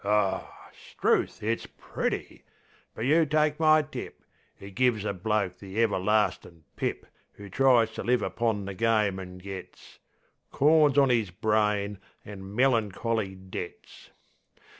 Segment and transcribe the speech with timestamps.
[0.03, 1.43] Aw, 'Struth!
[1.43, 2.43] it's pretty;
[2.95, 4.23] but you take my tip,
[4.59, 7.05] It gives a bloke the everlastin' pip
[7.39, 9.99] 'Oo tries to live upon the game and gets....
[10.51, 14.09] Corns on 'is brain an' melancholy debts!